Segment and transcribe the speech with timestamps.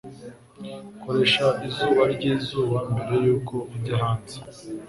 [1.01, 4.37] Koresha izuba ryizuba mbere yuko ujya hanze.